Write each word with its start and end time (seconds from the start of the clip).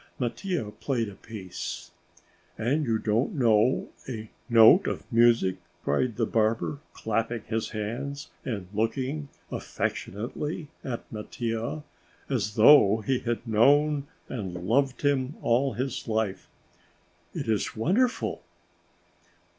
Mattia 0.17 0.71
played 0.79 1.09
a 1.09 1.13
piece. 1.15 1.91
"And 2.57 2.87
you 2.87 2.97
don't 2.97 3.35
know 3.35 3.89
a 4.09 4.31
note 4.49 4.87
of 4.87 5.03
music!" 5.13 5.57
cried 5.83 6.15
the 6.15 6.25
barber, 6.25 6.79
clapping 6.91 7.43
his 7.43 7.69
hands, 7.69 8.31
and 8.43 8.67
looking 8.73 9.29
affectionately 9.51 10.69
at 10.83 11.03
Mattia 11.11 11.83
as 12.31 12.55
though 12.55 13.01
he 13.01 13.19
had 13.19 13.47
known 13.47 14.07
and 14.27 14.55
loved 14.67 15.03
him 15.03 15.35
all 15.43 15.73
his 15.73 16.07
life. 16.07 16.49
"It 17.35 17.47
is 17.47 17.75
wonderful!" 17.75 18.41